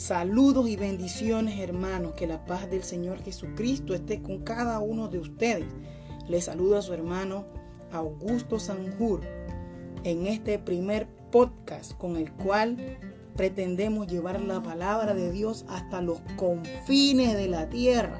[0.00, 5.18] Saludos y bendiciones hermanos, que la paz del Señor Jesucristo esté con cada uno de
[5.18, 5.66] ustedes.
[6.26, 7.44] Les saluda a su hermano
[7.92, 9.20] Augusto Sanjur
[10.02, 12.78] en este primer podcast con el cual
[13.36, 18.18] pretendemos llevar la palabra de Dios hasta los confines de la tierra.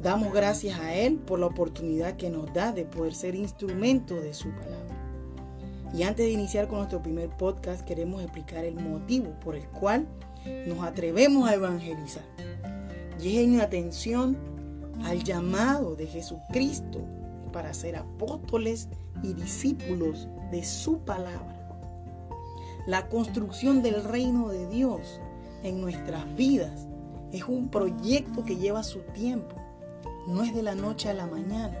[0.00, 4.32] Damos gracias a Él por la oportunidad que nos da de poder ser instrumento de
[4.32, 4.81] su palabra.
[5.94, 10.06] Y antes de iniciar con nuestro primer podcast, queremos explicar el motivo por el cual
[10.66, 12.24] nos atrevemos a evangelizar.
[13.20, 14.36] Y atención
[15.04, 17.00] al llamado de Jesucristo
[17.52, 18.88] para ser apóstoles
[19.22, 21.58] y discípulos de su palabra.
[22.86, 25.20] La construcción del reino de Dios
[25.62, 26.88] en nuestras vidas
[27.32, 29.54] es un proyecto que lleva su tiempo.
[30.26, 31.76] No es de la noche a la mañana,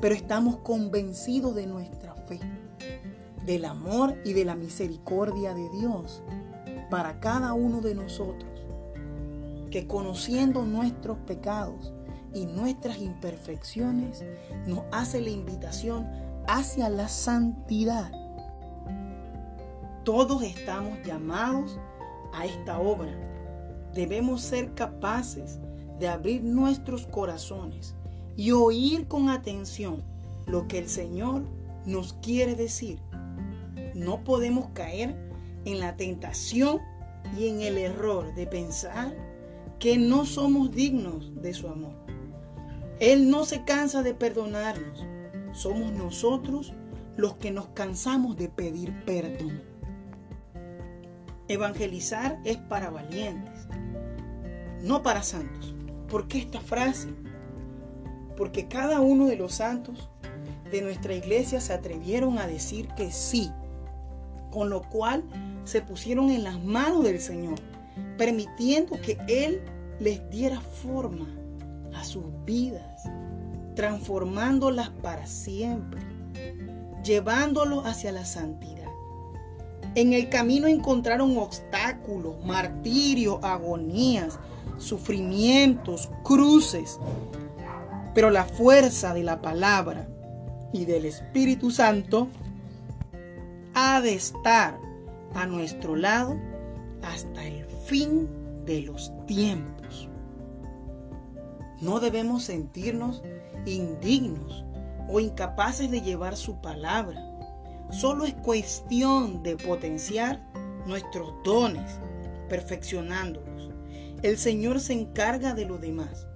[0.00, 2.40] pero estamos convencidos de nuestra fe
[3.44, 6.22] del amor y de la misericordia de Dios
[6.90, 8.50] para cada uno de nosotros,
[9.70, 11.92] que conociendo nuestros pecados
[12.32, 14.24] y nuestras imperfecciones,
[14.66, 16.06] nos hace la invitación
[16.46, 18.10] hacia la santidad.
[20.04, 21.78] Todos estamos llamados
[22.32, 23.12] a esta obra.
[23.94, 25.58] Debemos ser capaces
[25.98, 27.94] de abrir nuestros corazones
[28.36, 30.02] y oír con atención
[30.46, 31.42] lo que el Señor
[31.86, 32.98] nos quiere decir
[33.94, 35.14] no podemos caer
[35.64, 36.80] en la tentación
[37.38, 39.14] y en el error de pensar
[39.78, 41.94] que no somos dignos de su amor.
[43.00, 45.04] Él no se cansa de perdonarnos.
[45.52, 46.72] Somos nosotros
[47.16, 49.62] los que nos cansamos de pedir perdón.
[51.48, 53.68] Evangelizar es para valientes,
[54.82, 55.74] no para santos.
[56.08, 57.08] ¿Por qué esta frase?
[58.36, 60.08] Porque cada uno de los santos
[60.70, 63.52] de nuestra iglesia se atrevieron a decir que sí
[64.54, 65.24] con lo cual
[65.64, 67.56] se pusieron en las manos del Señor,
[68.16, 69.60] permitiendo que Él
[69.98, 71.26] les diera forma
[71.92, 73.02] a sus vidas,
[73.74, 76.00] transformándolas para siempre,
[77.02, 78.88] llevándolos hacia la santidad.
[79.96, 84.38] En el camino encontraron obstáculos, martirios, agonías,
[84.78, 87.00] sufrimientos, cruces,
[88.14, 90.06] pero la fuerza de la palabra
[90.72, 92.28] y del Espíritu Santo
[93.84, 94.80] de estar
[95.34, 96.38] a nuestro lado
[97.02, 98.28] hasta el fin
[98.64, 100.08] de los tiempos.
[101.80, 103.22] No debemos sentirnos
[103.66, 104.64] indignos
[105.08, 107.20] o incapaces de llevar su palabra.
[107.90, 110.42] Solo es cuestión de potenciar
[110.86, 112.00] nuestros dones,
[112.48, 113.70] perfeccionándolos.
[114.22, 116.26] El Señor se encarga de lo demás.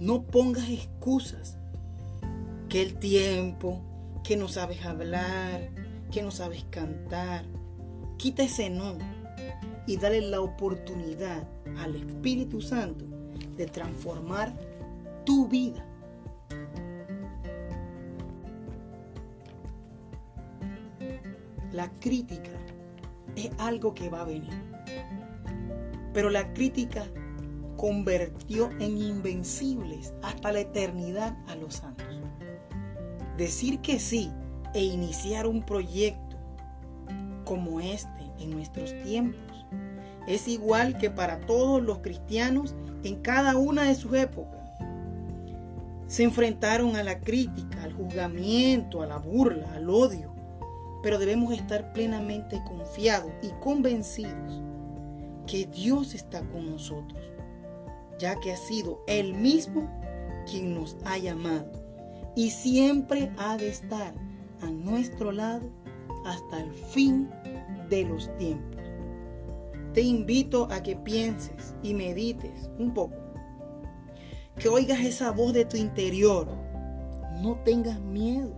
[0.00, 1.58] No pongas excusas.
[2.70, 3.82] Que el tiempo,
[4.24, 5.70] que no sabes hablar,
[6.16, 7.44] que no sabes cantar.
[8.16, 8.96] Quita ese no
[9.86, 11.46] y dale la oportunidad
[11.76, 13.04] al Espíritu Santo
[13.54, 14.50] de transformar
[15.26, 15.86] tu vida.
[21.70, 22.50] La crítica
[23.34, 24.54] es algo que va a venir.
[26.14, 27.04] Pero la crítica
[27.76, 32.06] convirtió en invencibles hasta la eternidad a los santos.
[33.36, 34.32] Decir que sí
[34.76, 36.36] e iniciar un proyecto
[37.46, 39.66] como este en nuestros tiempos
[40.26, 44.60] es igual que para todos los cristianos en cada una de sus épocas.
[46.08, 50.34] Se enfrentaron a la crítica, al juzgamiento, a la burla, al odio,
[51.02, 54.60] pero debemos estar plenamente confiados y convencidos
[55.46, 57.22] que Dios está con nosotros,
[58.18, 59.88] ya que ha sido Él mismo
[60.50, 61.72] quien nos ha llamado
[62.34, 64.12] y siempre ha de estar
[64.62, 65.70] a nuestro lado
[66.24, 67.30] hasta el fin
[67.88, 68.82] de los tiempos.
[69.94, 73.16] Te invito a que pienses y medites un poco.
[74.58, 76.48] Que oigas esa voz de tu interior.
[77.40, 78.54] No tengas miedo.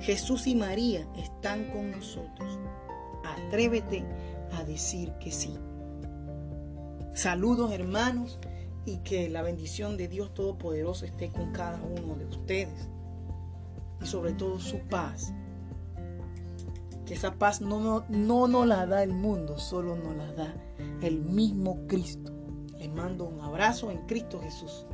[0.00, 2.58] Jesús y María están con nosotros.
[3.24, 4.04] Atrévete
[4.52, 5.58] a decir que sí.
[7.14, 8.38] Saludos hermanos
[8.84, 12.88] y que la bendición de Dios Todopoderoso esté con cada uno de ustedes
[14.06, 15.34] y sobre todo su paz.
[17.04, 20.54] Que esa paz no, no, no nos la da el mundo, solo nos la da
[21.02, 22.32] el mismo Cristo.
[22.78, 24.86] Les mando un abrazo en Cristo Jesús.